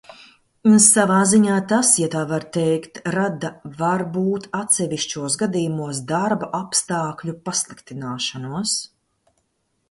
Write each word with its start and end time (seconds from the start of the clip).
Savā 0.83 1.17
ziņā 1.31 1.57
tas, 1.71 1.91
ja 2.03 2.07
tā 2.15 2.23
var 2.31 2.45
teikt, 2.55 2.97
rada 3.15 3.51
varbūt 3.81 4.47
atsevišķos 4.61 5.37
gadījumos 5.43 6.01
darba 6.13 6.51
apstākļu 6.63 7.37
pasliktināšanos. 7.51 8.77